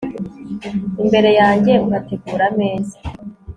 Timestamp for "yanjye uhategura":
1.41-2.43